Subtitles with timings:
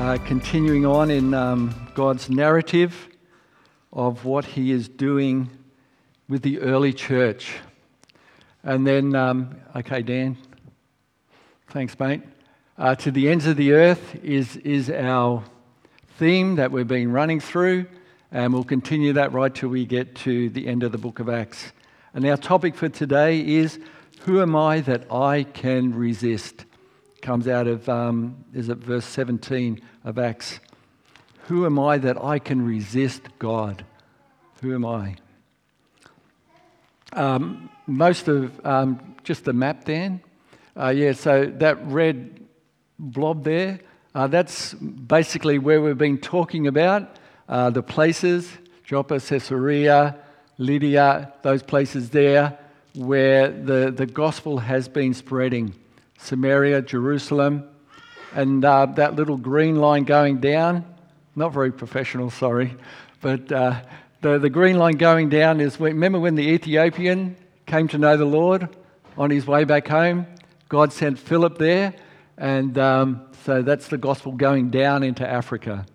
[0.00, 3.06] Uh, continuing on in um, God's narrative
[3.92, 5.50] of what He is doing
[6.26, 7.56] with the early church.
[8.64, 10.38] And then, um, okay, Dan,
[11.68, 12.22] thanks, mate.
[12.78, 15.44] Uh, to the ends of the earth is, is our
[16.16, 17.84] theme that we've been running through,
[18.32, 21.28] and we'll continue that right till we get to the end of the book of
[21.28, 21.72] Acts.
[22.14, 23.78] And our topic for today is
[24.20, 26.64] Who am I that I can resist?
[27.22, 30.60] Comes out of, um, is it verse 17 of Acts?
[31.44, 33.84] Who am I that I can resist God?
[34.62, 35.16] Who am I?
[37.12, 40.20] Um, most of um, just the map, Dan.
[40.76, 42.46] Uh, yeah, so that red
[42.98, 43.80] blob there,
[44.14, 47.16] uh, that's basically where we've been talking about
[47.48, 48.48] uh, the places
[48.84, 50.16] Joppa, Caesarea,
[50.58, 52.58] Lydda, those places there
[52.94, 55.72] where the, the gospel has been spreading.
[56.20, 57.68] Samaria, Jerusalem,
[58.34, 60.84] and uh, that little green line going down,
[61.34, 62.76] not very professional, sorry,
[63.20, 63.80] but uh,
[64.20, 68.24] the, the green line going down is remember when the Ethiopian came to know the
[68.24, 68.68] Lord
[69.16, 70.26] on his way back home?
[70.68, 71.94] God sent Philip there,
[72.36, 75.86] and um, so that's the gospel going down into Africa.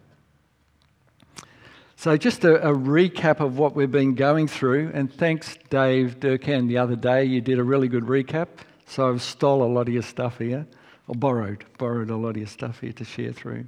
[1.98, 6.68] So, just a, a, recap of what we've been going through, and thanks, Dave Durkan,
[6.68, 7.24] the other day.
[7.24, 8.48] You did a really good recap,
[8.88, 10.66] so I've stole a lot of your stuff here,
[11.08, 13.66] or borrowed, borrowed a lot of your stuff here to share through.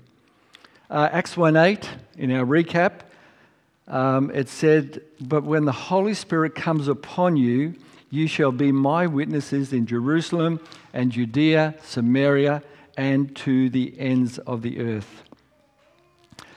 [0.90, 3.02] Uh, Acts 1 8, in our recap,
[3.88, 7.76] um, it said, But when the Holy Spirit comes upon you,
[8.10, 10.60] you shall be my witnesses in Jerusalem
[10.94, 12.64] and Judea, Samaria,
[12.95, 15.23] and to the ends of the earth.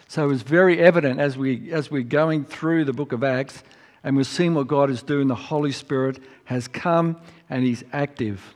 [0.09, 3.63] So it was very evident as, we, as we're going through the book of Acts
[4.03, 7.17] and we're seeing what God is doing, the Holy Spirit has come
[7.49, 8.55] and He's active.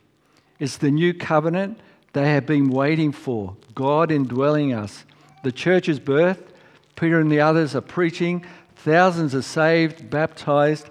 [0.59, 1.78] It's the new covenant
[2.12, 5.05] they have been waiting for, God indwelling us.
[5.43, 6.53] The church's birth,
[6.97, 8.44] Peter and the others are preaching,
[8.77, 10.88] thousands are saved, baptized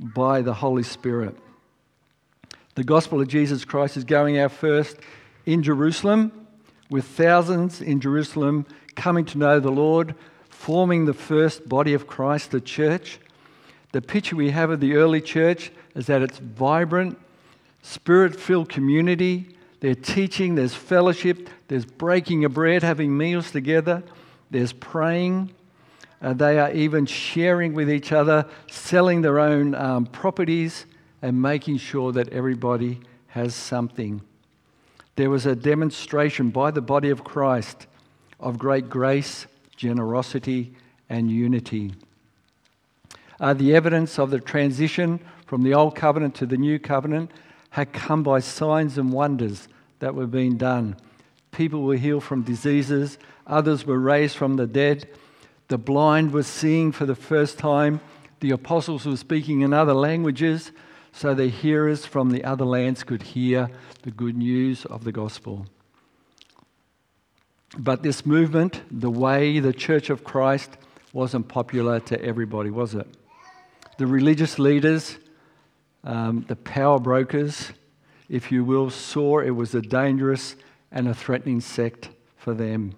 [0.00, 1.36] by the Holy Spirit.
[2.74, 4.96] The gospel of Jesus Christ is going out first
[5.46, 6.46] in Jerusalem,
[6.90, 8.66] with thousands in Jerusalem
[8.96, 10.14] coming to know the Lord,
[10.48, 13.18] forming the first body of Christ, the church.
[13.94, 17.16] The picture we have of the early church is that it's vibrant,
[17.82, 19.56] spirit filled community.
[19.78, 24.02] They're teaching, there's fellowship, there's breaking of bread, having meals together,
[24.50, 25.52] there's praying.
[26.20, 30.86] Uh, they are even sharing with each other, selling their own um, properties,
[31.22, 34.20] and making sure that everybody has something.
[35.14, 37.86] There was a demonstration by the body of Christ
[38.40, 40.74] of great grace, generosity,
[41.08, 41.92] and unity.
[43.40, 47.30] Uh, the evidence of the transition from the old covenant to the new covenant
[47.70, 49.68] had come by signs and wonders
[49.98, 50.96] that were being done.
[51.50, 55.08] People were healed from diseases, others were raised from the dead,
[55.68, 58.00] the blind were seeing for the first time,
[58.40, 60.72] the apostles were speaking in other languages,
[61.12, 63.70] so the hearers from the other lands could hear
[64.02, 65.66] the good news of the gospel.
[67.78, 70.70] But this movement, the way the Church of Christ,
[71.12, 73.06] wasn't popular to everybody, was it?
[73.96, 75.16] The religious leaders,
[76.02, 77.70] um, the power brokers,
[78.28, 80.56] if you will, saw it was a dangerous
[80.90, 82.94] and a threatening sect for them,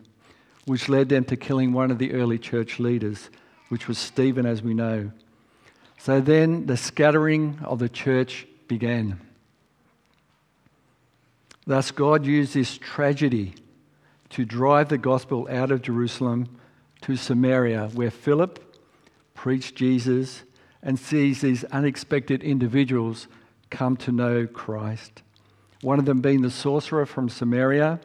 [0.65, 3.29] which led them to killing one of the early church leaders,
[3.69, 5.11] which was Stephen, as we know.
[5.99, 9.21] So then the scattering of the church began.
[11.67, 13.55] Thus, God used this tragedy
[14.31, 16.49] to drive the gospel out of Jerusalem
[17.03, 18.63] to Samaria, where Philip
[19.35, 20.43] preached Jesus
[20.87, 23.27] and sees these unexpected individuals
[23.71, 25.21] come to know Christ.
[25.83, 27.99] One of them being the sorcerer from Samaria,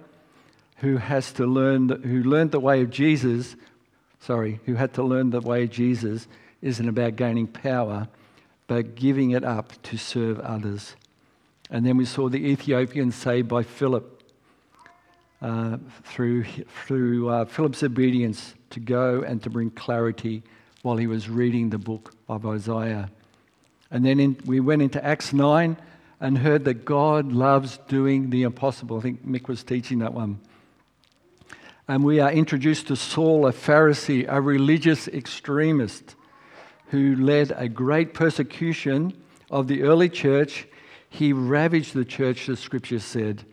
[0.78, 3.56] who has to learn, who learned the way of Jesus.
[4.20, 6.28] Sorry, who had to learn the way of Jesus
[6.64, 8.08] isn't about gaining power,
[8.66, 10.96] but giving it up to serve others.
[11.70, 14.24] And then we saw the Ethiopian saved by Philip
[15.40, 16.46] uh, through,
[16.86, 20.42] through uh, Philip's obedience to go and to bring clarity
[20.82, 23.10] while he was reading the book of Isaiah.
[23.90, 25.78] And then in, we went into Acts 9
[26.20, 28.98] and heard that God loves doing the impossible.
[28.98, 30.40] I think Mick was teaching that one.
[31.88, 36.16] And we are introduced to Saul, a Pharisee, a religious extremist
[36.88, 39.14] who led a great persecution
[39.50, 40.68] of the early church.
[41.10, 43.44] He ravaged the church, the scripture said,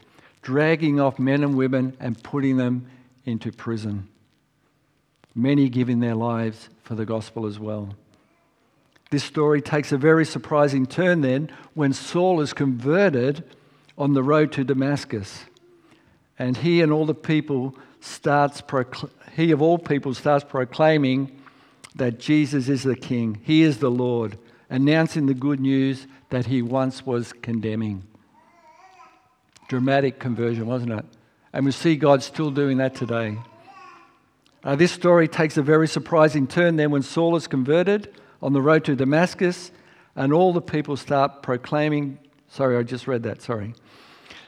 [0.42, 2.86] dragging off men and women and putting them
[3.24, 4.08] into prison.
[5.38, 7.94] Many giving their lives for the gospel as well.
[9.12, 13.44] This story takes a very surprising turn then when Saul is converted
[13.96, 15.44] on the road to Damascus.
[16.40, 21.40] And he and all the people starts procl- he of all people starts proclaiming
[21.94, 23.40] that Jesus is the king.
[23.44, 24.36] He is the Lord,
[24.68, 28.02] announcing the good news that he once was condemning.
[29.68, 31.04] Dramatic conversion, wasn't it?
[31.52, 33.38] And we see God still doing that today.
[34.68, 38.60] Uh, this story takes a very surprising turn then when Saul is converted on the
[38.60, 39.72] road to Damascus,
[40.14, 42.18] and all the people start proclaiming.
[42.48, 43.74] Sorry, I just read that, sorry.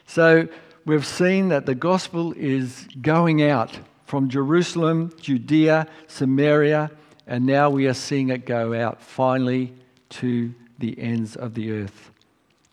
[0.06, 0.46] So
[0.84, 6.90] we've seen that the gospel is going out from Jerusalem, Judea, Samaria,
[7.26, 9.72] and now we are seeing it go out finally
[10.10, 12.10] to the ends of the earth.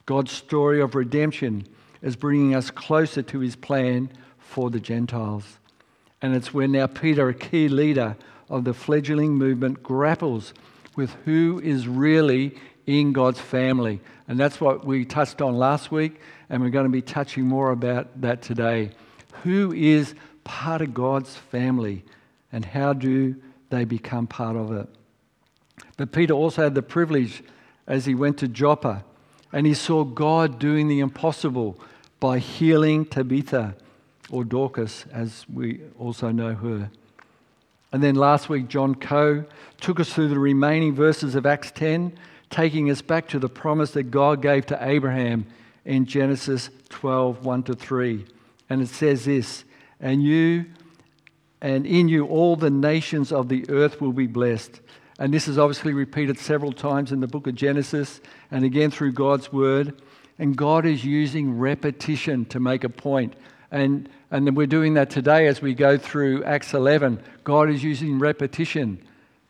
[0.05, 1.65] God's story of redemption
[2.01, 5.59] is bringing us closer to his plan for the Gentiles.
[6.21, 8.15] And it's where now Peter, a key leader
[8.49, 10.53] of the fledgling movement, grapples
[10.95, 12.55] with who is really
[12.85, 13.99] in God's family.
[14.27, 16.19] And that's what we touched on last week,
[16.49, 18.91] and we're going to be touching more about that today.
[19.43, 22.03] Who is part of God's family,
[22.51, 23.35] and how do
[23.69, 24.87] they become part of it?
[25.97, 27.43] But Peter also had the privilege
[27.85, 29.03] as he went to Joppa,
[29.53, 31.79] and he saw God doing the impossible
[32.19, 33.75] by healing Tabitha,
[34.29, 36.89] or Dorcas, as we also know her.
[37.91, 39.45] And then last week, John Coe
[39.79, 42.17] took us through the remaining verses of Acts 10,
[42.49, 45.45] taking us back to the promise that God gave to Abraham
[45.85, 48.25] in Genesis 12 1 to 3.
[48.69, 49.63] And it says this,
[49.99, 50.65] and you
[51.61, 54.81] and in you all the nations of the earth will be blessed.
[55.19, 58.21] And this is obviously repeated several times in the book of Genesis
[58.51, 59.99] and again through God's word.
[60.37, 63.33] And God is using repetition to make a point.
[63.71, 67.21] And, and then we're doing that today as we go through Acts 11.
[67.43, 69.01] God is using repetition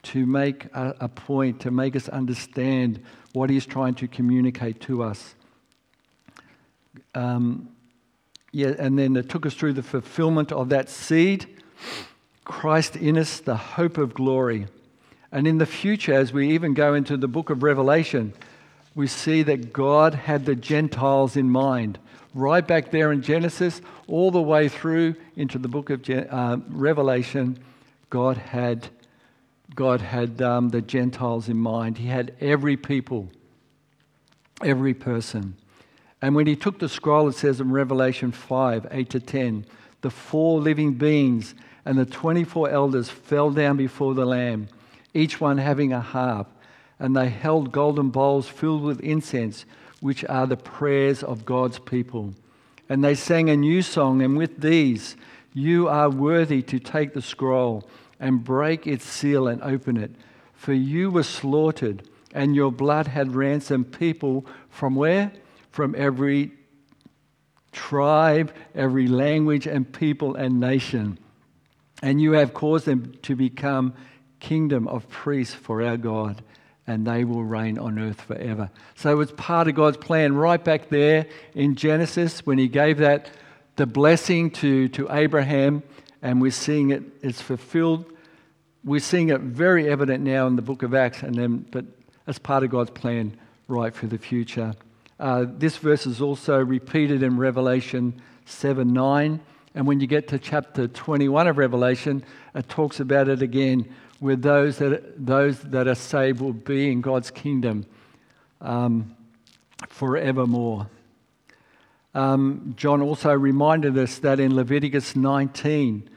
[0.04, 3.04] to make a, a point, to make us understand
[3.34, 5.36] what He's trying to communicate to us.
[7.16, 7.70] Um,
[8.52, 11.48] yeah, and then it took us through the fulfillment of that seed.
[12.44, 14.68] Christ in us, the hope of glory.
[15.32, 18.34] And in the future, as we even go into the book of Revelation,
[18.96, 22.00] we see that God had the Gentiles in mind.
[22.34, 27.58] Right back there in Genesis, all the way through into the book of uh, Revelation,
[28.10, 28.90] God had,
[29.76, 31.98] God had um, the Gentiles in mind.
[31.98, 33.30] He had every people,
[34.64, 35.56] every person.
[36.22, 39.66] And when he took the scroll, it says in Revelation 5 8 to 10,
[40.02, 44.68] the four living beings and the 24 elders fell down before the Lamb,
[45.14, 46.52] each one having a harp
[47.00, 49.66] and they held golden bowls filled with incense,
[50.00, 52.34] which are the prayers of God's people.
[52.90, 55.16] And they sang a new song, and with these,
[55.54, 57.88] you are worthy to take the scroll
[58.20, 60.12] and break its seal and open it.
[60.54, 65.32] For you were slaughtered, and your blood had ransomed people from where?
[65.72, 66.52] From every
[67.72, 71.20] tribe, every language, and people and nation.
[72.02, 73.94] And you have caused them to become
[74.40, 76.44] kingdom of priests for our God
[76.88, 78.70] and they will reign on earth forever.
[78.96, 83.30] So it's part of God's plan right back there in Genesis when he gave that
[83.76, 85.84] the blessing to, to Abraham,
[86.22, 88.12] and we're seeing it, it's fulfilled.
[88.84, 91.86] We're seeing it very evident now in the book of Acts, and then, but
[92.26, 94.74] as part of God's plan right for the future.
[95.20, 99.40] Uh, this verse is also repeated in Revelation 7 9.
[99.76, 102.24] And when you get to chapter 21 of Revelation,
[102.56, 107.02] it talks about it again where those that, those that are saved will be in
[107.02, 107.86] God's kingdom
[108.62, 109.16] um,
[109.90, 110.88] forevermore.
[112.16, 116.10] Um, John also reminded us that in Leviticus 19,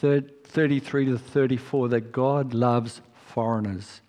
[0.00, 4.00] 33 to 34, that God loves foreigners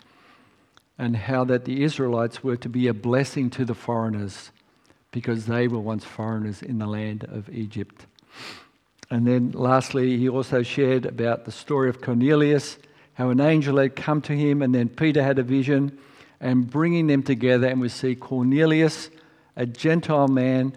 [0.98, 4.50] and how that the Israelites were to be a blessing to the foreigners
[5.12, 8.06] because they were once foreigners in the land of Egypt.
[9.10, 12.78] And then lastly, he also shared about the story of Cornelius
[13.20, 15.98] how an angel had come to him, and then Peter had a vision,
[16.40, 19.10] and bringing them together, and we see Cornelius,
[19.56, 20.72] a Gentile man,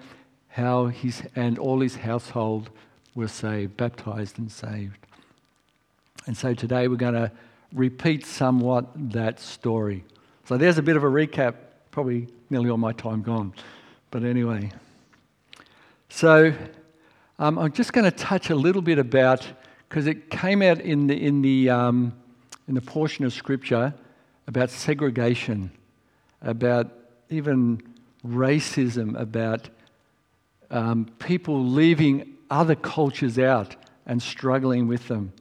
[0.49, 2.69] how his and all his household
[3.15, 4.97] were saved, baptized and saved.
[6.27, 7.31] And so today we're going to
[7.71, 10.03] repeat somewhat that story.
[10.43, 11.55] So there's a bit of a recap,
[11.91, 13.53] probably nearly all my time gone.
[14.11, 14.69] But anyway,
[16.09, 16.53] so
[17.39, 19.47] um, I'm just going to touch a little bit about
[19.87, 22.13] because it came out in the, in, the, um,
[22.67, 23.93] in the portion of Scripture
[24.47, 25.71] about segregation,
[26.41, 26.91] about
[27.29, 27.81] even
[28.25, 29.69] racism, about
[30.69, 35.31] um, people leaving other cultures out and struggling with them.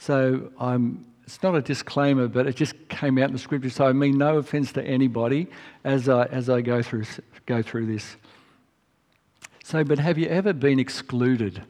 [0.00, 3.70] So I'm, it's not a disclaimer, but it just came out in the scripture.
[3.70, 5.48] So I mean no offense to anybody
[5.84, 7.04] as I, as I go, through,
[7.46, 8.16] go through this.
[9.64, 11.62] So, but have you ever been excluded?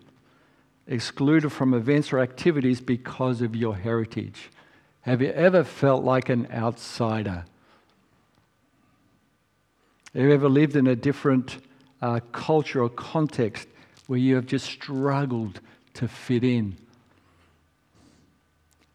[0.87, 4.51] Excluded from events or activities because of your heritage?
[5.09, 7.47] Have you ever felt like an outsider?
[10.13, 11.57] Have you ever lived in a different
[12.03, 13.69] uh, culture or context
[14.07, 15.63] where you have just struggled
[15.95, 16.77] to fit in?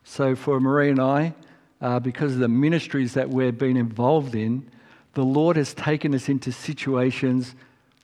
[0.03, 1.33] So, for Marie and I,
[1.81, 4.69] uh, because of the ministries that we've been involved in,
[5.15, 7.55] the Lord has taken us into situations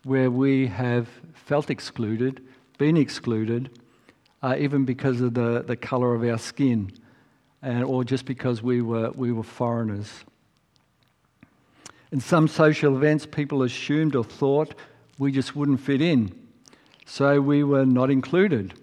[0.03, 2.41] where we have felt excluded,
[2.79, 3.69] been excluded,
[4.41, 6.91] uh, even because of the, the colour of our skin,
[7.61, 10.11] and, or just because we were, we were foreigners.
[12.11, 14.73] In some social events, people assumed or thought
[15.17, 16.31] we just wouldn't fit in,
[17.05, 18.73] so we were not included.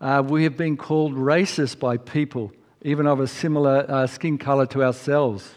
[0.00, 4.66] Uh, we have been called racist by people, even of a similar uh, skin colour
[4.66, 5.54] to ourselves.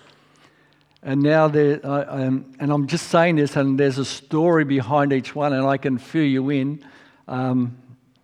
[1.01, 5.35] And now, there, um, and I'm just saying this, and there's a story behind each
[5.35, 6.83] one, and I can fill you in
[7.27, 7.77] um,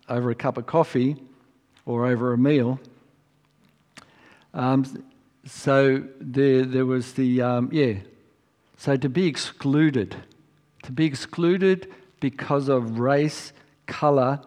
[0.08, 1.16] over a cup of coffee
[1.86, 2.80] or over a meal.
[4.54, 4.84] Um,
[5.44, 7.94] so there, there was the, um, yeah,
[8.76, 10.16] so to be excluded,
[10.82, 13.52] to be excluded because of race,
[13.86, 14.40] colour,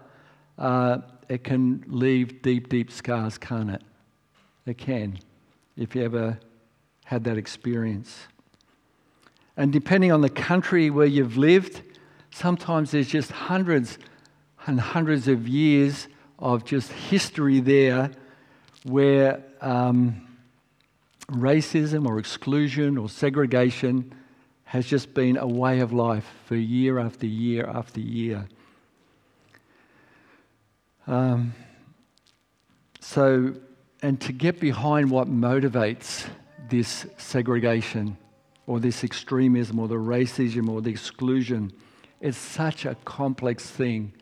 [0.57, 3.81] uh, it can leave deep, deep scars, can't it?
[4.65, 5.19] It can,
[5.75, 6.39] if you ever
[7.05, 8.27] had that experience.
[9.57, 11.81] And depending on the country where you've lived,
[12.31, 13.97] sometimes there's just hundreds
[14.65, 16.07] and hundreds of years
[16.39, 18.11] of just history there
[18.85, 20.25] where um,
[21.29, 24.13] racism or exclusion or segregation
[24.63, 28.47] has just been a way of life for year after year after year.
[31.07, 31.53] Um,
[32.99, 33.53] so,
[34.01, 36.25] and to get behind what motivates
[36.69, 38.17] this segregation
[38.67, 41.71] or this extremism or the racism or the exclusion.
[42.21, 44.13] It's such a complex thing.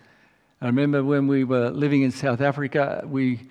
[0.61, 3.49] I remember when we were living in South Africa, we,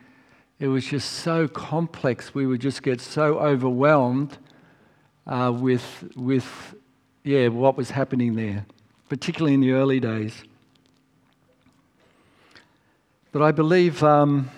[0.63, 2.37] it was just so complex.
[2.37, 4.39] We would just get so overwhelmed
[5.27, 6.77] uh, with, with
[7.25, 8.65] yeah, what was happening there,
[9.09, 10.45] particularly in the early days.
[13.33, 14.51] But I believe, um,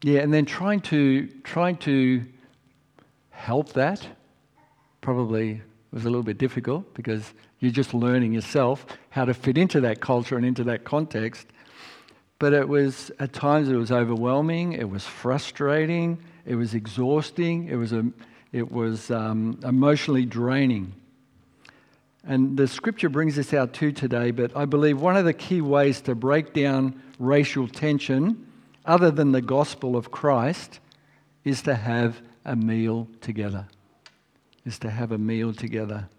[0.00, 2.24] yeah, and then trying to, trying to
[3.28, 4.08] help that
[5.02, 5.60] probably
[5.92, 10.00] was a little bit difficult because you're just learning yourself how to fit into that
[10.00, 11.48] culture and into that context.
[12.44, 17.76] But it was, at times, it was overwhelming, it was frustrating, it was exhausting, it
[17.76, 18.04] was, a,
[18.52, 20.92] it was um, emotionally draining.
[22.22, 25.62] And the scripture brings this out too today, but I believe one of the key
[25.62, 28.46] ways to break down racial tension,
[28.84, 30.80] other than the gospel of Christ,
[31.44, 33.68] is to have a meal together
[34.66, 36.10] is to have a meal together.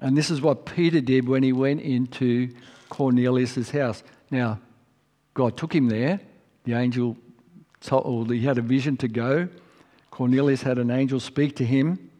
[0.00, 2.50] And this is what Peter did when he went into
[2.90, 4.04] Cornelius' house.
[4.30, 4.60] Now,
[5.34, 6.20] God took him there.
[6.64, 7.16] The angel
[7.80, 9.48] told, he had a vision to go.
[10.10, 12.10] Cornelius had an angel speak to him.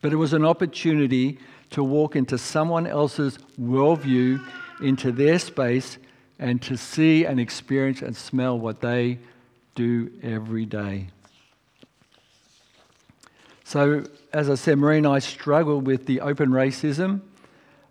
[0.00, 1.38] But it was an opportunity
[1.70, 4.44] to walk into someone else's worldview,
[4.80, 5.98] into their space,
[6.38, 9.18] and to see and experience and smell what they
[9.74, 11.08] do every day.
[13.64, 17.20] So, as I said, Marie and I struggled with the open racism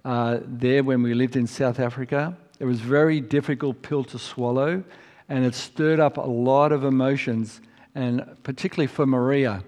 [0.03, 2.35] uh, there when we lived in South Africa.
[2.59, 4.83] It was a very difficult pill to swallow,
[5.29, 7.61] and it stirred up a lot of emotions,
[7.95, 9.63] and particularly for Maria,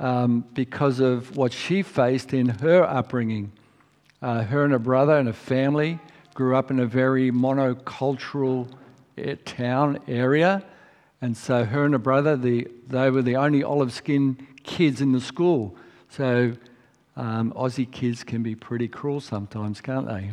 [0.00, 3.52] um, because of what she faced in her upbringing.
[4.22, 5.98] Uh, her and her brother and her family
[6.32, 8.66] grew up in a very monocultural
[9.18, 10.64] eh, town area,
[11.20, 15.12] and so her and her brother, the, they were the only olive skinned kids in
[15.12, 15.76] the school.
[16.08, 16.52] So
[17.14, 20.32] um, Aussie kids can be pretty cruel sometimes, can't they?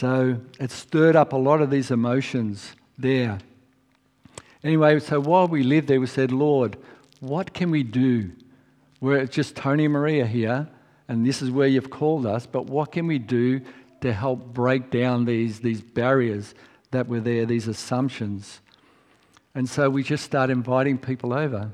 [0.00, 3.38] So it stirred up a lot of these emotions there.
[4.64, 6.78] Anyway, so while we lived there, we said, Lord,
[7.20, 8.30] what can we do?
[9.02, 10.66] We're just Tony and Maria here,
[11.06, 13.60] and this is where you've called us, but what can we do
[14.00, 16.54] to help break down these, these barriers
[16.92, 18.62] that were there, these assumptions?
[19.54, 21.72] And so we just start inviting people over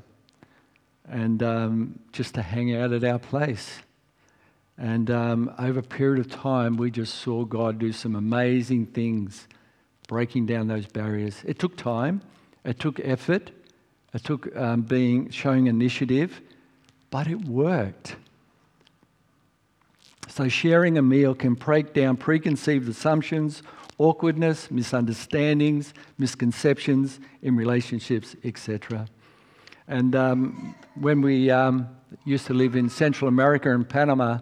[1.07, 3.79] and um, just to hang out at our place.
[4.77, 9.47] And um, over a period of time, we just saw God do some amazing things
[10.07, 11.41] breaking down those barriers.
[11.45, 12.21] It took time,
[12.63, 13.51] it took effort,
[14.13, 16.41] it took um, being showing initiative,
[17.09, 18.15] but it worked.
[20.27, 23.63] So, sharing a meal can break down preconceived assumptions,
[23.97, 29.07] awkwardness, misunderstandings, misconceptions in relationships, etc.
[29.87, 31.87] And um, when we um,
[32.25, 34.39] used to live in Central America and Panama,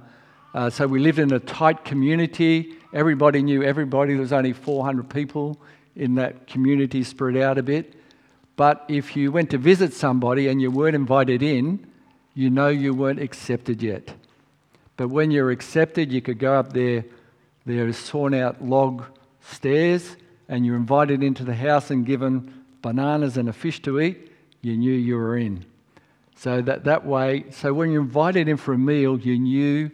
[0.56, 2.76] uh, so we lived in a tight community.
[2.94, 4.14] Everybody knew everybody.
[4.14, 5.60] There was only 400 people
[5.98, 7.94] in that community, spread out a bit.
[8.56, 11.86] But if you went to visit somebody and you weren't invited in,
[12.36, 14.14] you know you weren't accepted yet.
[14.96, 17.04] But when you're accepted, you could go up there,
[17.66, 19.04] there is sawn out log
[19.42, 20.16] stairs,
[20.48, 24.32] and you're invited into the house and given bananas and a fish to eat,
[24.62, 25.66] you knew you were in.
[26.38, 29.92] So that, that way, so when you're invited in for a meal, you knew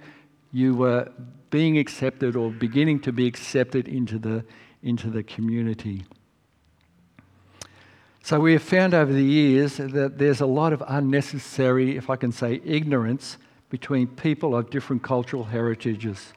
[0.52, 1.12] you were
[1.50, 4.44] being accepted or beginning to be accepted into the,
[4.84, 6.04] into the community.
[8.24, 12.16] So we have found over the years that there's a lot of unnecessary, if I
[12.16, 13.38] can say, ignorance
[13.70, 16.34] between people of different cultural heritages.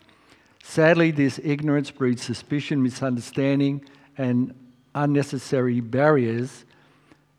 [0.62, 3.85] Sadly, this ignorance breeds suspicion, misunderstanding,
[4.16, 4.54] and
[4.94, 6.64] unnecessary barriers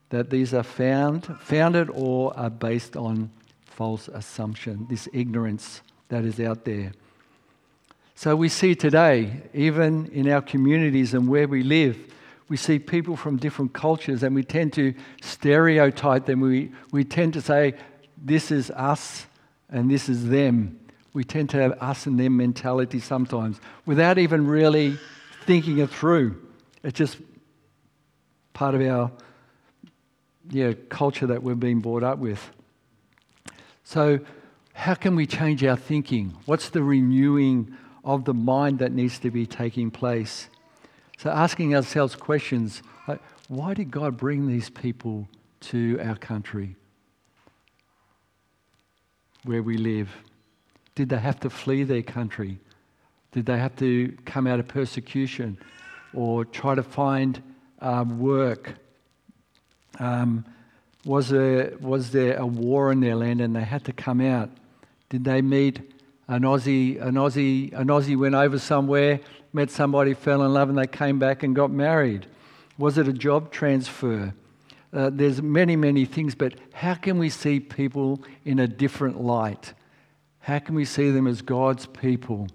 [0.09, 3.31] that these are found, founded or are based on
[3.65, 6.91] false assumption, this ignorance that is out there.
[8.15, 11.97] So we see today, even in our communities and where we live,
[12.47, 16.39] we see people from different cultures and we tend to stereotype them.
[16.41, 17.73] We, we tend to say,
[18.23, 19.25] this is us
[19.69, 20.79] and this is them.
[21.13, 24.97] We tend to have us and them mentality sometimes without even really
[25.45, 26.41] thinking it through.
[26.83, 27.17] It's just
[28.53, 29.11] part of our
[30.49, 32.41] yeah, culture that we've been brought up with.
[33.83, 34.19] So,
[34.75, 36.35] how can we change our thinking?
[36.45, 40.49] What's the renewing of the mind that needs to be taking place?
[41.17, 45.29] So, asking ourselves questions like, why did God bring these people
[45.61, 46.75] to our country
[49.43, 50.09] where we live?
[50.93, 52.59] Did they have to flee their country?
[53.31, 55.57] Did they have to come out of persecution
[56.13, 57.41] or try to find
[57.79, 58.75] um, work?
[59.99, 60.45] Um,
[61.05, 64.49] was, there, was there a war in their land and they had to come out?
[65.09, 65.79] Did they meet
[66.27, 67.01] an Aussie?
[67.01, 69.19] An Aussie, an Aussie went over somewhere
[69.55, 72.27] met somebody, fell in love, and they came back and got married?
[72.77, 74.33] Was it a job transfer?
[74.91, 79.73] Uh, there's many, many things, but how can we see people in a different light?
[80.41, 82.49] How can we see them as God's people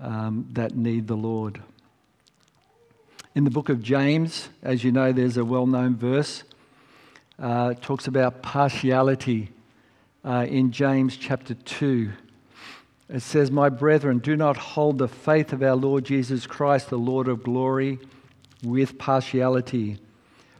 [0.00, 1.60] um, that need the Lord?
[3.34, 6.42] In the book of James, as you know, there's a well known verse.
[7.38, 9.50] Uh, talks about partiality
[10.26, 12.10] uh, in James chapter 2.
[13.08, 16.98] It says, My brethren, do not hold the faith of our Lord Jesus Christ, the
[16.98, 18.00] Lord of glory,
[18.64, 19.98] with partiality.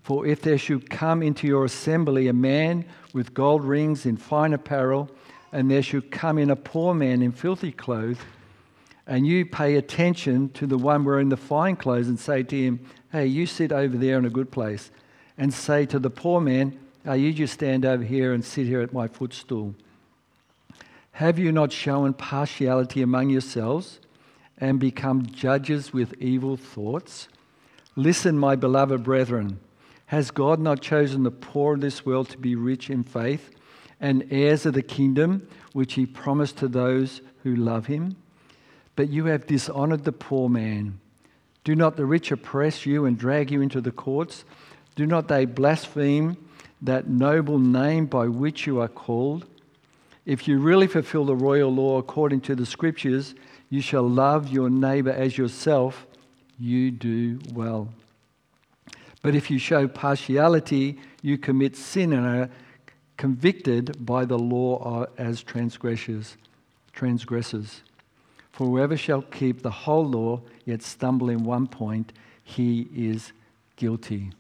[0.04, 4.52] For if there should come into your assembly a man with gold rings in fine
[4.52, 5.10] apparel,
[5.50, 8.18] and there should come in a poor man in filthy clothes,
[9.08, 12.86] and you pay attention to the one wearing the fine clothes and say to him,
[13.10, 14.92] Hey, you sit over there in a good place,
[15.36, 18.80] and say to the poor man, Hey, you just stand over here and sit here
[18.80, 19.76] at my footstool.
[21.12, 24.00] Have you not shown partiality among yourselves
[24.58, 27.28] and become judges with evil thoughts?
[27.94, 29.60] Listen, my beloved brethren.
[30.06, 33.50] Has God not chosen the poor of this world to be rich in faith
[34.00, 38.16] and heirs of the kingdom which he promised to those who love him?
[38.96, 40.98] But you have dishonored the poor man.
[41.62, 44.44] Do not the rich oppress you and drag you into the courts?
[44.96, 46.36] Do not they blaspheme
[46.82, 49.46] that noble name by which you are called?
[50.24, 53.34] If you really fulfill the royal law according to the scriptures,
[53.70, 56.06] you shall love your neighbor as yourself,
[56.58, 57.88] you do well.
[59.22, 62.50] But if you show partiality, you commit sin and are
[63.16, 66.36] convicted by the law as transgressors.
[66.92, 67.82] transgressors.
[68.52, 72.12] For whoever shall keep the whole law, yet stumble in one point,
[72.42, 73.32] he is
[73.76, 74.30] guilty.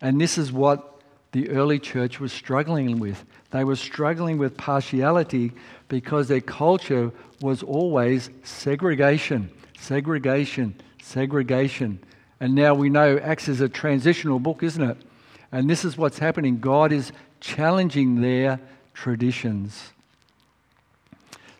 [0.00, 0.95] And this is what
[1.36, 3.22] the early church was struggling with.
[3.50, 5.52] They were struggling with partiality
[5.86, 11.98] because their culture was always segregation, segregation, segregation.
[12.40, 14.96] And now we know Acts is a transitional book, isn't it?
[15.52, 16.58] And this is what's happening.
[16.58, 18.58] God is challenging their
[18.94, 19.92] traditions.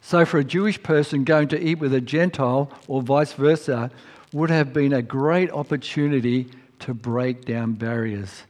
[0.00, 3.90] So, for a Jewish person going to eat with a Gentile or vice versa
[4.32, 8.44] would have been a great opportunity to break down barriers.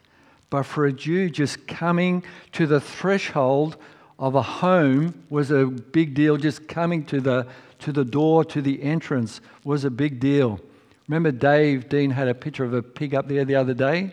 [0.51, 3.77] But for a Jew, just coming to the threshold
[4.19, 6.37] of a home was a big deal.
[6.37, 7.47] Just coming to the,
[7.81, 10.61] to the door, to the entrance was a big deal.
[11.09, 14.13] Remember, Dave Dean had a picture of a pig up there the other day?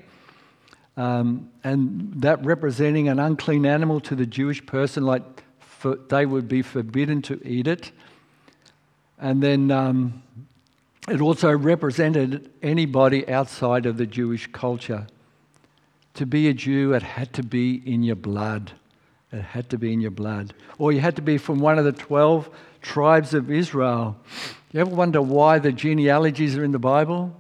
[0.96, 6.48] Um, and that representing an unclean animal to the Jewish person, like for, they would
[6.48, 7.92] be forbidden to eat it.
[9.20, 10.22] And then um,
[11.10, 15.08] it also represented anybody outside of the Jewish culture.
[16.16, 18.74] To be a Jew, it had to be in your blood.
[19.32, 20.54] It had to be in your blood.
[20.78, 22.50] Or you had to be from one of the 12
[22.82, 24.18] tribes of Israel.
[24.72, 27.40] You ever wonder why the genealogies are in the Bible?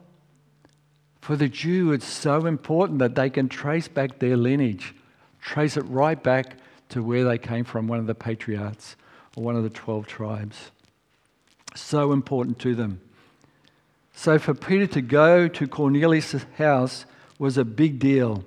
[1.21, 4.95] For the Jew, it's so important that they can trace back their lineage,
[5.41, 6.57] trace it right back
[6.89, 8.95] to where they came from, one of the patriarchs
[9.35, 10.71] or one of the 12 tribes.
[11.75, 13.01] So important to them.
[14.15, 17.05] So for Peter to go to Cornelius' house
[17.39, 18.43] was a big deal.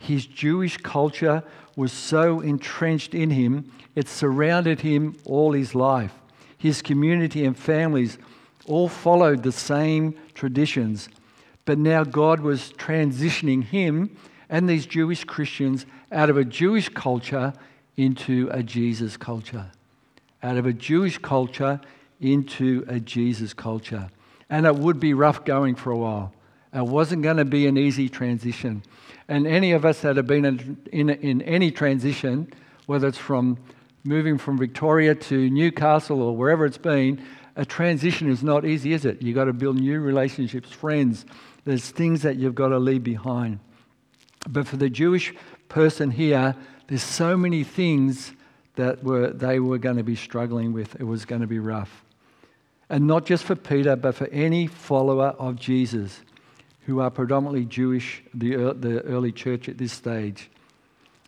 [0.00, 1.44] His Jewish culture
[1.76, 6.14] was so entrenched in him, it surrounded him all his life.
[6.56, 8.18] His community and families
[8.66, 11.10] all followed the same traditions.
[11.66, 14.16] But now God was transitioning him
[14.48, 17.52] and these Jewish Christians out of a Jewish culture
[17.96, 19.66] into a Jesus culture.
[20.42, 21.78] Out of a Jewish culture
[22.20, 24.08] into a Jesus culture.
[24.48, 26.32] And it would be rough going for a while.
[26.72, 28.82] It wasn't going to be an easy transition.
[29.28, 32.52] And any of us that have been in, in, in any transition,
[32.86, 33.58] whether it's from
[34.04, 37.24] moving from Victoria to Newcastle or wherever it's been,
[37.56, 39.20] a transition is not easy, is it?
[39.20, 41.26] You've got to build new relationships, friends.
[41.64, 43.60] There's things that you've got to leave behind.
[44.48, 45.34] But for the Jewish
[45.68, 46.56] person here,
[46.86, 48.32] there's so many things
[48.76, 50.94] that were, they were going to be struggling with.
[50.96, 52.04] It was going to be rough.
[52.88, 56.20] And not just for Peter, but for any follower of Jesus
[56.86, 60.50] who are predominantly Jewish, the, the early church at this stage.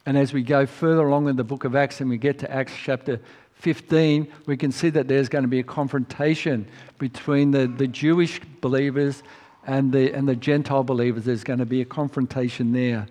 [0.05, 2.51] And as we go further along in the book of Acts and we get to
[2.51, 3.21] Acts chapter
[3.55, 6.67] 15, we can see that there's going to be a confrontation
[6.99, 9.23] between the, the Jewish believers
[9.67, 11.25] and the, and the Gentile believers.
[11.25, 13.07] There's going to be a confrontation there.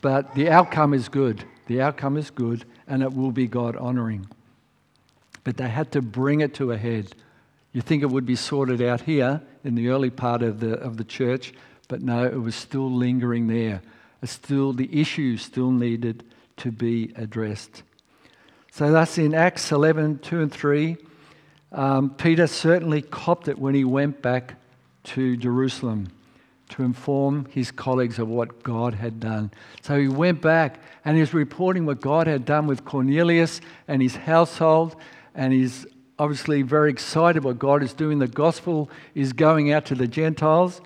[0.00, 1.44] But the outcome is good.
[1.66, 4.26] The outcome is good, and it will be God honoring.
[5.44, 7.14] But they had to bring it to a head.
[7.76, 10.96] You think it would be sorted out here in the early part of the, of
[10.96, 11.52] the church,
[11.88, 13.82] but no, it was still lingering there.
[14.24, 16.24] still, the issues still needed
[16.56, 17.82] to be addressed.
[18.72, 20.96] So that's in Acts 11 2 and 3.
[21.70, 24.54] Um, Peter certainly copped it when he went back
[25.04, 26.08] to Jerusalem
[26.70, 29.50] to inform his colleagues of what God had done.
[29.82, 34.16] So he went back and he's reporting what God had done with Cornelius and his
[34.16, 34.96] household,
[35.34, 35.84] and he's
[36.18, 38.18] obviously very excited what God is doing.
[38.18, 40.80] The gospel is going out to the Gentiles,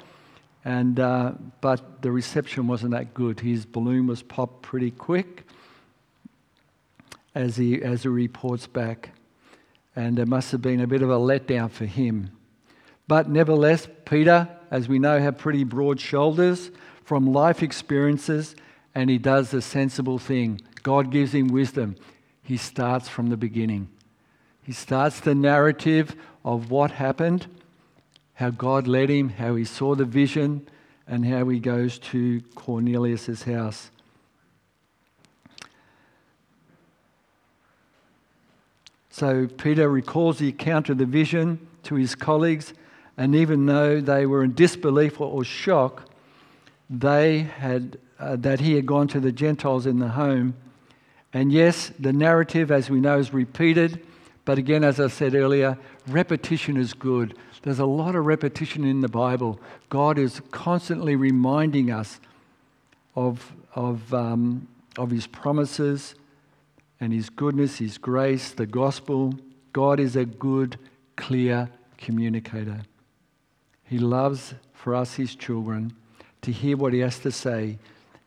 [0.64, 3.40] and uh, but the reception wasn't that good.
[3.40, 5.44] His balloon was popped pretty quick
[7.34, 9.10] as he, as he reports back.
[9.96, 12.30] And it must have been a bit of a letdown for him.
[13.08, 16.70] But nevertheless, Peter, as we know, had pretty broad shoulders
[17.04, 18.54] from life experiences,
[18.94, 20.60] and he does the sensible thing.
[20.82, 21.96] God gives him wisdom.
[22.42, 23.88] He starts from the beginning.
[24.70, 27.48] He starts the narrative of what happened,
[28.34, 30.64] how God led him, how he saw the vision,
[31.08, 33.90] and how he goes to Cornelius' house.
[39.10, 42.72] So Peter recalls the account of the vision to his colleagues,
[43.16, 46.08] and even though they were in disbelief or shock,
[46.88, 50.54] they had uh, that he had gone to the Gentiles in the home.
[51.32, 54.06] And yes, the narrative, as we know, is repeated.
[54.44, 57.36] But again, as I said earlier, repetition is good.
[57.62, 59.60] There's a lot of repetition in the Bible.
[59.90, 62.20] God is constantly reminding us
[63.14, 66.14] of, of, um, of his promises
[67.00, 69.34] and His goodness, His grace, the gospel.
[69.72, 70.78] God is a good,
[71.16, 72.82] clear communicator.
[73.84, 75.94] He loves for us, His children,
[76.42, 77.78] to hear what He has to say,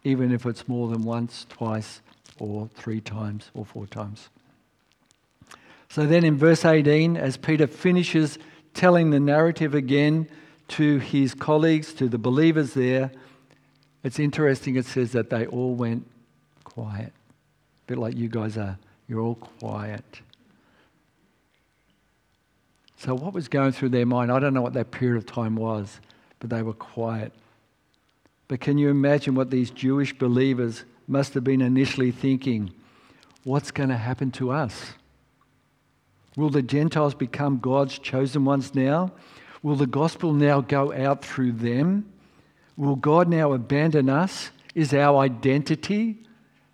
[0.04, 2.02] even if it's more than once, twice,
[2.40, 4.30] or three times, or four times.
[5.94, 8.40] So then in verse 18, as Peter finishes
[8.74, 10.28] telling the narrative again
[10.70, 13.12] to his colleagues, to the believers there,
[14.04, 16.08] it's interesting it says that they all went
[16.64, 18.80] quiet A bit like you guys are.
[19.08, 20.04] You're all quiet.
[22.98, 24.32] So, what was going through their mind?
[24.32, 26.00] I don't know what that period of time was,
[26.40, 27.34] but they were quiet.
[28.48, 32.74] But can you imagine what these Jewish believers must have been initially thinking?
[33.44, 34.94] What's going to happen to us?
[36.36, 39.12] Will the Gentiles become God's chosen ones now?
[39.62, 42.12] Will the gospel now go out through them?
[42.76, 44.50] Will God now abandon us?
[44.74, 46.18] Is our identity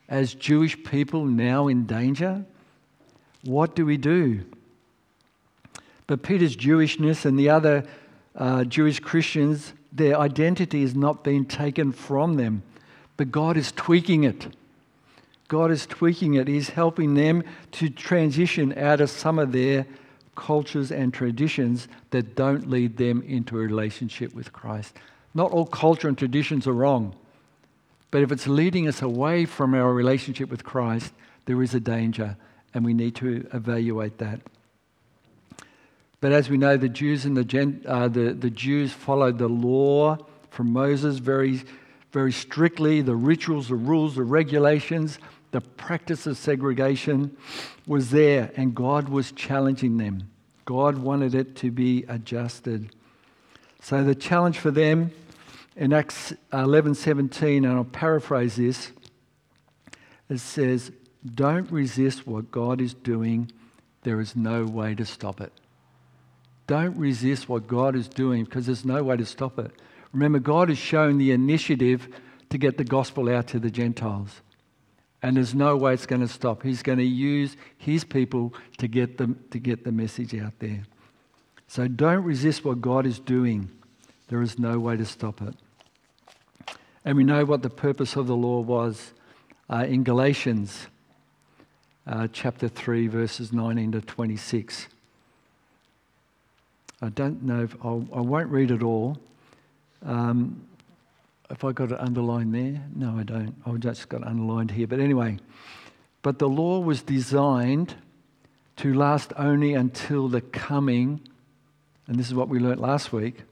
[0.08, 2.46] as Jewish people now in danger?
[3.44, 4.46] What do we do?
[6.08, 7.86] But Peter's Jewishness and the other
[8.36, 12.64] uh, Jewish Christians, their identity is not being taken from them,
[13.18, 14.48] but God is tweaking it.
[15.50, 16.48] God is tweaking it.
[16.48, 19.86] He's helping them to transition out of some of their
[20.36, 24.96] cultures and traditions that don't lead them into a relationship with Christ.
[25.34, 27.16] Not all culture and traditions are wrong,
[28.12, 31.12] but if it's leading us away from our relationship with Christ,
[31.46, 32.38] there is a danger,
[32.74, 34.40] and we need to evaluate that.
[36.22, 39.48] But as we know, the Jews and the, Gen, uh, the, the Jews followed the
[39.48, 40.18] law
[40.52, 41.64] from Moses very,
[42.12, 43.02] very strictly.
[43.02, 45.18] The rituals, the rules, the regulations,
[45.52, 47.36] the practice of segregation
[47.88, 50.30] was there, and God was challenging them.
[50.66, 52.96] God wanted it to be adjusted.
[53.82, 55.12] So the challenge for them
[55.76, 58.92] in Acts 11:17, and I'll paraphrase this,
[60.30, 60.92] it says,
[61.26, 63.52] "Don't resist what God is doing.
[64.04, 65.52] There is no way to stop it."
[66.68, 69.72] Don't resist what God is doing because there's no way to stop it.
[70.14, 72.08] Remember, God has shown the initiative
[72.50, 74.42] to get the gospel out to the Gentiles.
[75.22, 76.64] And there's no way it's going to stop.
[76.64, 80.84] He's going to use his people to get, them, to get the message out there.
[81.68, 83.70] So don't resist what God is doing.
[84.30, 85.56] There is no way to stop it.
[87.04, 89.14] And we know what the purpose of the law was
[89.70, 90.88] uh, in Galatians
[92.08, 94.88] uh, chapter 3, verses 19 to 26.
[97.02, 99.18] I don't know if I'll, I will not read it all.
[100.04, 100.66] Um,
[101.50, 102.82] if I got it underlined there?
[102.96, 103.56] No, I don't.
[103.66, 104.88] I've just got it underlined here.
[104.88, 105.38] But anyway,
[106.22, 107.96] but the law was designed
[108.78, 111.22] to last only until the coming,
[112.08, 113.44] and this is what we learnt last week.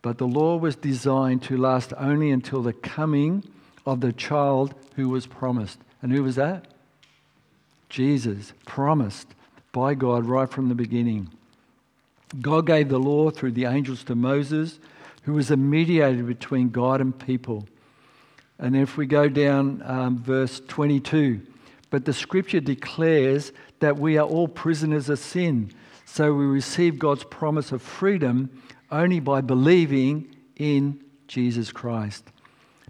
[0.00, 3.44] But the law was designed to last only until the coming
[3.86, 5.78] of the child who was promised.
[6.02, 6.66] And who was that?
[7.88, 9.28] Jesus, promised
[9.70, 11.30] by God right from the beginning.
[12.40, 14.78] God gave the law through the angels to Moses,
[15.22, 17.66] who was a mediator between God and people.
[18.58, 21.40] And if we go down um, verse 22,
[21.90, 25.72] but the scripture declares that we are all prisoners of sin.
[26.04, 28.50] So we receive God's promise of freedom
[28.90, 32.24] only by believing in Jesus Christ.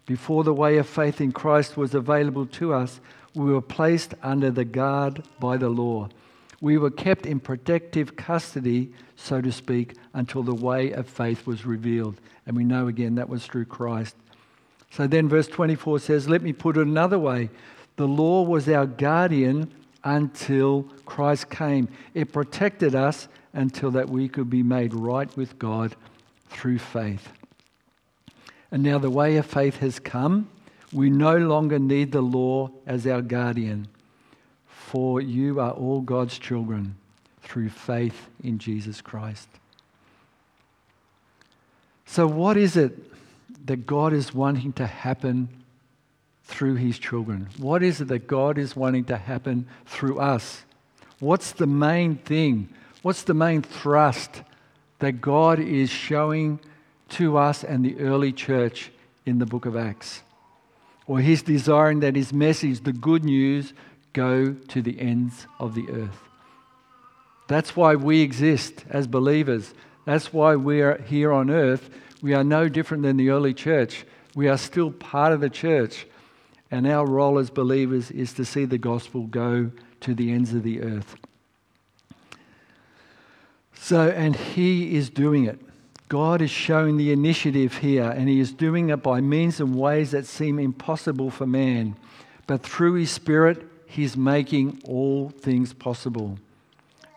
[0.07, 3.01] Before the way of faith in Christ was available to us,
[3.35, 6.09] we were placed under the guard by the law.
[6.63, 11.67] We were kept in protective custody, so to speak, until the way of faith was
[11.67, 12.21] revealed.
[12.47, 14.15] And we know again that was through Christ.
[14.93, 17.51] So then, verse 24 says, Let me put it another way.
[17.97, 21.89] The law was our guardian until Christ came.
[22.15, 25.97] It protected us until that we could be made right with God
[26.49, 27.29] through faith.
[28.71, 30.49] And now the way of faith has come.
[30.93, 33.89] We no longer need the law as our guardian
[34.93, 36.97] for you are all God's children
[37.41, 39.49] through faith in Jesus Christ.
[42.05, 42.93] So, what is it
[43.65, 45.49] that God is wanting to happen
[46.45, 47.49] through his children?
[47.57, 50.63] What is it that God is wanting to happen through us?
[51.21, 52.69] What's the main thing?
[53.01, 54.43] What's the main thrust
[54.99, 56.61] that God is showing
[57.17, 58.93] to us and the early church
[59.25, 60.21] in the book of Acts?
[61.07, 63.73] Or he's desiring that his message, the good news,
[64.13, 66.23] go to the ends of the earth.
[67.49, 69.75] That's why we exist as believers.
[70.05, 71.91] That's why we are here on earth.
[72.23, 74.05] We are no different than the early church.
[74.35, 76.07] We are still part of the church.
[76.71, 79.71] And our role as believers is to see the gospel go
[80.01, 81.17] to the ends of the earth.
[83.75, 85.61] So, and He is doing it.
[86.09, 90.13] God is showing the initiative here, and He is doing it by means and ways
[90.13, 91.97] that seem impossible for man.
[92.47, 96.39] But through His Spirit, He's making all things possible.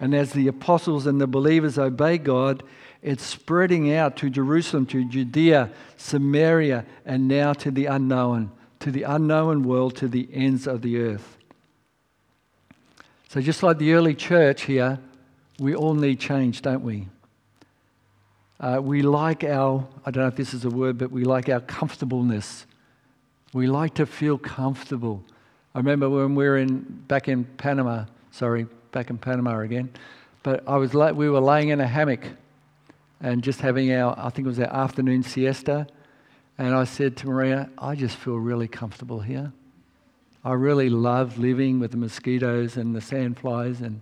[0.02, 2.64] And as the apostles and the believers obey God,
[3.02, 9.04] it's spreading out to Jerusalem, to Judea, Samaria, and now to the unknown, to the
[9.04, 11.38] unknown world, to the ends of the earth.
[13.30, 15.00] So, just like the early church here,
[15.58, 17.08] we all need change, don't we?
[18.60, 21.48] Uh, we like our, I don't know if this is a word, but we like
[21.48, 22.66] our comfortableness.
[23.54, 25.24] We like to feel comfortable.
[25.76, 28.06] I remember when we were in back in Panama.
[28.32, 29.90] Sorry, back in Panama again.
[30.42, 32.26] But I was we were laying in a hammock
[33.20, 35.88] and just having our, I think it was our afternoon siesta.
[36.58, 39.52] And I said to Maria, I just feel really comfortable here.
[40.46, 43.82] I really love living with the mosquitoes and the sandflies.
[43.82, 44.02] And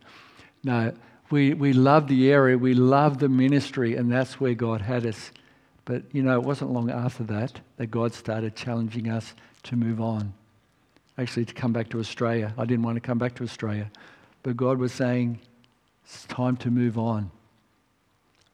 [0.64, 0.94] no,
[1.32, 5.32] we, we love the area, we love the ministry, and that's where God had us.
[5.86, 9.34] But, you know, it wasn't long after that that God started challenging us
[9.64, 10.36] to move on
[11.18, 12.54] actually to come back to Australia.
[12.58, 13.92] I didn't want to come back to Australia.
[14.42, 15.40] But God was saying,
[16.04, 17.32] it's time to move on.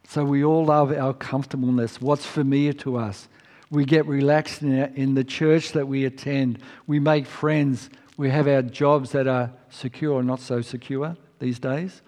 [0.08, 3.28] So we all love our comfortableness, what's familiar to us.
[3.72, 6.60] We get relaxed in, the church that we attend.
[6.88, 7.90] We make friends.
[8.18, 12.02] We have our jobs that are secure or not so secure these days.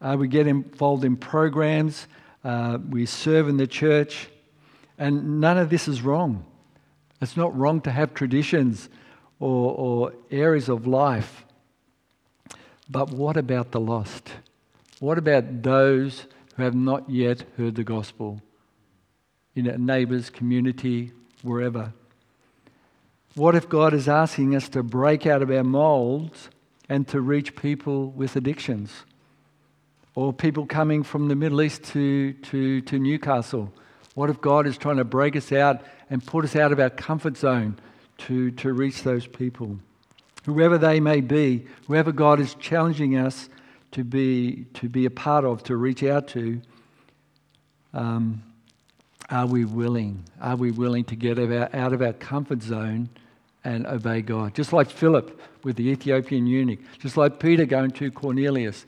[0.00, 2.08] Uh, we get involved in programs.
[2.42, 4.28] Uh, we serve in the church.
[4.98, 6.44] And none of this is wrong.
[7.22, 8.88] It's not wrong to have traditions
[9.38, 11.44] or, or areas of life.
[12.88, 14.30] But what about the lost?
[15.00, 18.40] What about those who have not yet heard the gospel?
[19.54, 21.92] In know, neighbors, community, wherever.
[23.34, 26.48] What if God is asking us to break out of our molds
[26.88, 29.04] and to reach people with addictions?
[30.14, 33.72] Or people coming from the Middle East to, to, to Newcastle?
[34.14, 36.88] What if God is trying to break us out and put us out of our
[36.88, 37.78] comfort zone
[38.18, 39.78] to, to reach those people?
[40.44, 43.48] Whoever they may be, whoever God is challenging us
[43.92, 46.60] to be, to be a part of, to reach out to,
[47.92, 48.42] um,
[49.30, 50.22] are we willing?
[50.40, 53.08] Are we willing to get out of our comfort zone
[53.64, 54.54] and obey God?
[54.54, 58.86] Just like Philip with the Ethiopian eunuch, just like Peter going to Cornelius,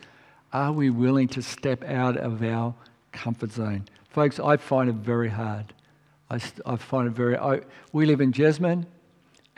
[0.52, 2.74] are we willing to step out of our
[3.12, 3.86] comfort zone?
[4.10, 5.72] Folks, I find it very hard.
[6.30, 7.36] I, I find it very.
[7.36, 7.60] I,
[7.92, 8.86] we live in Jesmond,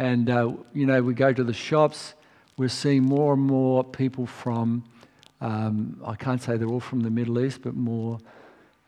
[0.00, 2.14] and uh, you know we go to the shops.
[2.56, 4.82] We're seeing more and more people from.
[5.42, 8.18] Um, I can't say they're all from the Middle East, but more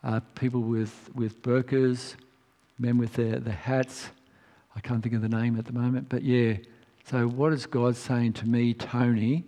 [0.03, 2.15] uh, people with with burqas,
[2.79, 4.09] men with their, their hats.
[4.75, 6.57] I can't think of the name at the moment, but yeah.
[7.05, 9.45] So what is God saying to me, Tony?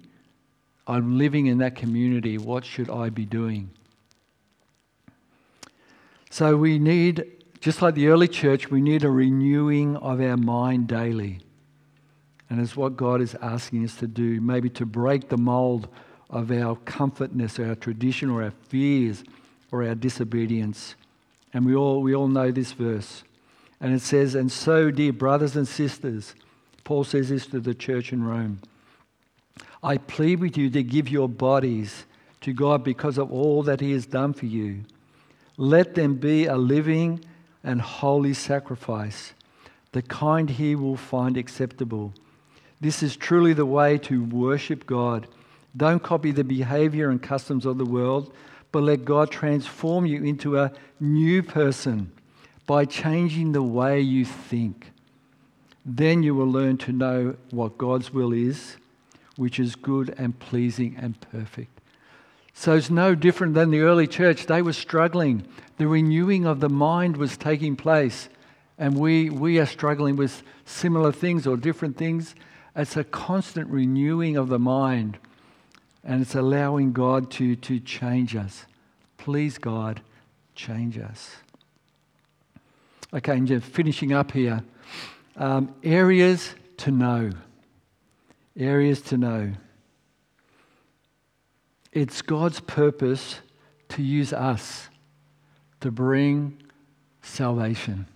[0.86, 2.36] I'm living in that community.
[2.36, 3.70] What should I be doing?
[6.28, 7.24] So we need,
[7.60, 11.43] just like the early church, we need a renewing of our mind daily.
[12.50, 15.88] And it's what God is asking us to do, maybe to break the mold
[16.30, 19.24] of our comfortness or our tradition or our fears
[19.72, 20.94] or our disobedience.
[21.52, 23.24] And we all, we all know this verse.
[23.80, 26.34] And it says, And so, dear brothers and sisters,
[26.84, 28.60] Paul says this to the church in Rome
[29.82, 32.04] I plead with you to give your bodies
[32.42, 34.84] to God because of all that He has done for you.
[35.56, 37.24] Let them be a living
[37.62, 39.32] and holy sacrifice,
[39.92, 42.12] the kind he will find acceptable.
[42.84, 45.26] This is truly the way to worship God.
[45.74, 48.30] Don't copy the behavior and customs of the world,
[48.72, 50.70] but let God transform you into a
[51.00, 52.12] new person
[52.66, 54.90] by changing the way you think.
[55.86, 58.76] Then you will learn to know what God's will is,
[59.36, 61.80] which is good and pleasing and perfect.
[62.52, 64.44] So it's no different than the early church.
[64.44, 65.46] They were struggling.
[65.78, 68.28] The renewing of the mind was taking place.
[68.76, 72.34] And we, we are struggling with similar things or different things.
[72.76, 75.18] It's a constant renewing of the mind.
[76.02, 78.66] And it's allowing God to, to change us.
[79.16, 80.02] Please, God,
[80.54, 81.36] change us.
[83.12, 84.62] Okay, and just finishing up here.
[85.36, 87.30] Um, areas to know.
[88.56, 89.52] Areas to know.
[91.92, 93.40] It's God's purpose
[93.90, 94.88] to use us
[95.80, 96.60] to bring
[97.22, 98.06] salvation.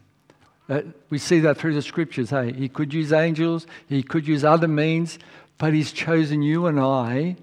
[0.69, 2.31] Uh, we see that through the scriptures.
[2.31, 5.19] Hey, he could use angels, he could use other means,
[5.57, 7.37] but he's chosen you and I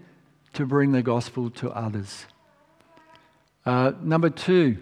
[0.53, 2.25] to bring the gospel to others.
[3.65, 4.77] Uh, number two,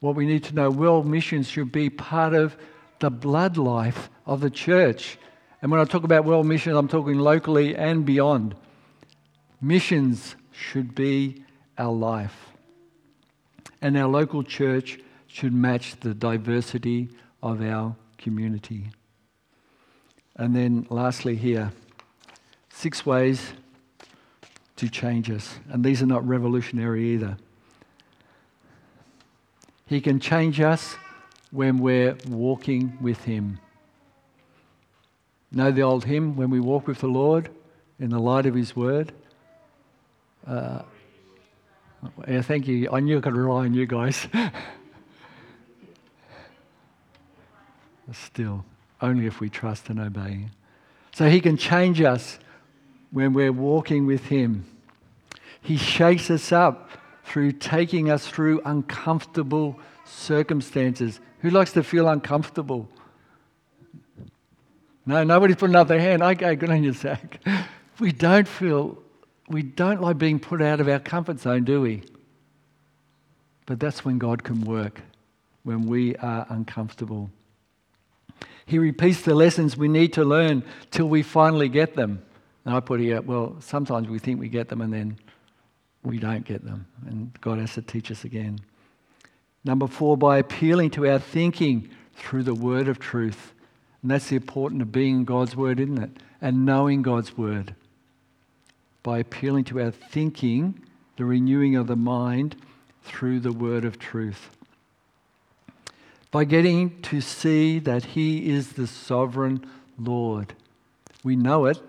[0.00, 2.56] what we need to know world missions should be part of
[2.98, 5.18] the blood life of the church.
[5.62, 8.54] And when I talk about world missions, I'm talking locally and beyond.
[9.60, 11.44] Missions should be
[11.76, 12.52] our life.
[13.80, 17.10] And our local church should match the diversity
[17.42, 18.90] of our community.
[20.36, 21.72] And then, lastly, here,
[22.70, 23.52] six ways
[24.76, 25.58] to change us.
[25.68, 27.36] And these are not revolutionary either.
[29.86, 30.96] He can change us
[31.50, 33.58] when we're walking with Him.
[35.50, 37.50] Know the old hymn, when we walk with the Lord
[37.98, 39.12] in the light of His word?
[40.46, 40.82] Uh,
[42.28, 42.90] yeah, thank you.
[42.92, 44.28] I knew I could rely on you guys.
[48.12, 48.64] Still,
[49.00, 50.46] only if we trust and obey.
[51.12, 52.38] So He can change us
[53.10, 54.64] when we're walking with Him.
[55.60, 56.90] He shakes us up
[57.24, 61.20] through taking us through uncomfortable circumstances.
[61.40, 62.88] Who likes to feel uncomfortable?
[65.04, 66.22] No, nobody's putting up their hand.
[66.22, 67.40] Okay, good on you, Zach.
[68.00, 68.96] We don't feel
[69.48, 72.02] we don't like being put out of our comfort zone, do we?
[73.66, 75.00] But that's when God can work,
[75.64, 77.30] when we are uncomfortable.
[78.68, 82.22] He repeats the lessons we need to learn till we finally get them.
[82.66, 85.16] And I put here, well, sometimes we think we get them and then
[86.02, 86.86] we don't get them.
[87.06, 88.58] And God has to teach us again.
[89.64, 93.54] Number four, by appealing to our thinking through the word of truth.
[94.02, 96.10] And that's the important of being in God's word, isn't it?
[96.42, 97.74] And knowing God's word.
[99.02, 100.84] By appealing to our thinking,
[101.16, 102.54] the renewing of the mind
[103.02, 104.50] through the word of truth.
[106.30, 109.64] By getting to see that He is the sovereign
[109.98, 110.54] Lord.
[111.24, 111.80] We know it,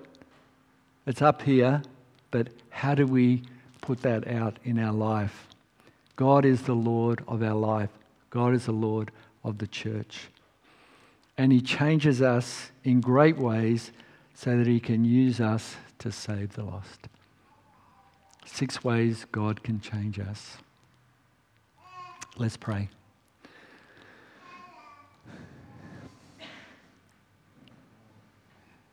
[1.06, 1.82] it's up here,
[2.32, 3.44] but how do we
[3.82, 5.48] put that out in our life?
[6.16, 7.90] God is the Lord of our life,
[8.30, 9.12] God is the Lord
[9.44, 10.30] of the church.
[11.38, 13.92] And He changes us in great ways
[14.34, 17.08] so that He can use us to save the lost.
[18.46, 20.58] Six ways God can change us.
[22.38, 22.90] Let's pray.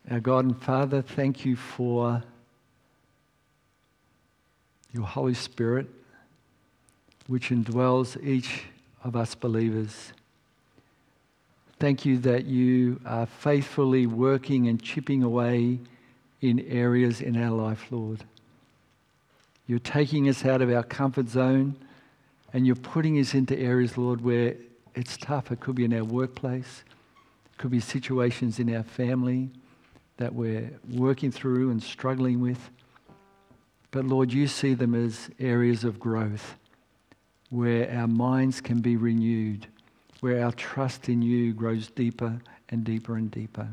[0.09, 2.23] Our God and Father, thank you for
[4.93, 5.89] your Holy Spirit,
[7.27, 8.63] which indwells each
[9.03, 10.13] of us believers.
[11.81, 15.81] Thank you that you are faithfully working and chipping away
[16.41, 18.23] in areas in our life, Lord.
[19.67, 21.75] You're taking us out of our comfort zone
[22.53, 24.55] and you're putting us into areas, Lord, where
[24.95, 25.51] it's tough.
[25.51, 26.85] It could be in our workplace,
[27.53, 29.51] it could be situations in our family
[30.17, 32.71] that we're working through and struggling with.
[33.91, 36.57] But Lord, you see them as areas of growth
[37.51, 39.67] where our minds can be renewed,
[40.21, 43.69] where our trust in you grows deeper and deeper and deeper.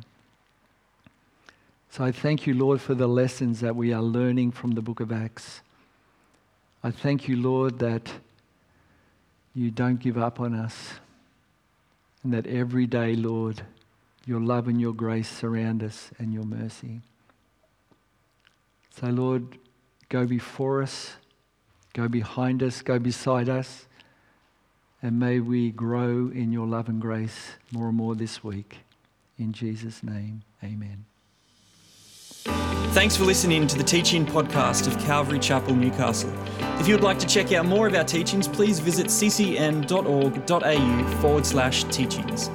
[1.89, 4.99] So I thank you, Lord, for the lessons that we are learning from the book
[4.99, 5.61] of Acts.
[6.83, 8.11] I thank you, Lord, that
[9.55, 10.93] you don't give up on us
[12.23, 13.61] and that every day, Lord,
[14.25, 17.01] your love and your grace surround us and your mercy.
[18.91, 19.57] So, Lord,
[20.09, 21.13] go before us,
[21.93, 23.87] go behind us, go beside us,
[25.01, 28.79] and may we grow in your love and grace more and more this week.
[29.37, 31.05] In Jesus' name, amen.
[32.93, 36.31] Thanks for listening to the teaching podcast of Calvary Chapel, Newcastle.
[36.79, 39.61] If you would like to check out more of our teachings, please visit ccn.org.au
[41.21, 42.49] forward slash teachings.